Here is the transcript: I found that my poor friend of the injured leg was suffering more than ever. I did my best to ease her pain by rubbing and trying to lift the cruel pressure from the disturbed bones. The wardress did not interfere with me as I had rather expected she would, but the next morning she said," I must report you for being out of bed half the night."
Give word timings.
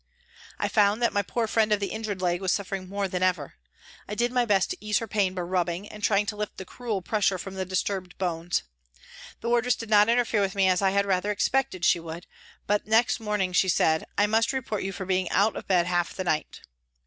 I 0.57 0.67
found 0.67 0.99
that 1.03 1.13
my 1.13 1.21
poor 1.21 1.45
friend 1.45 1.71
of 1.71 1.79
the 1.79 1.91
injured 1.91 2.23
leg 2.23 2.41
was 2.41 2.51
suffering 2.51 2.89
more 2.89 3.07
than 3.07 3.21
ever. 3.21 3.53
I 4.07 4.15
did 4.15 4.31
my 4.31 4.45
best 4.45 4.71
to 4.71 4.77
ease 4.81 4.97
her 4.97 5.07
pain 5.07 5.35
by 5.35 5.43
rubbing 5.43 5.87
and 5.87 6.01
trying 6.01 6.25
to 6.25 6.35
lift 6.35 6.57
the 6.57 6.65
cruel 6.65 7.03
pressure 7.03 7.37
from 7.37 7.53
the 7.53 7.65
disturbed 7.65 8.17
bones. 8.17 8.63
The 9.41 9.49
wardress 9.49 9.75
did 9.75 9.91
not 9.91 10.09
interfere 10.09 10.41
with 10.41 10.55
me 10.55 10.67
as 10.67 10.81
I 10.81 10.89
had 10.89 11.05
rather 11.05 11.29
expected 11.29 11.85
she 11.85 11.99
would, 11.99 12.25
but 12.65 12.83
the 12.85 12.89
next 12.89 13.19
morning 13.19 13.53
she 13.53 13.69
said," 13.69 14.03
I 14.17 14.25
must 14.25 14.53
report 14.53 14.81
you 14.81 14.91
for 14.91 15.05
being 15.05 15.29
out 15.29 15.55
of 15.55 15.67
bed 15.67 15.85
half 15.85 16.15
the 16.15 16.23
night." 16.23 16.61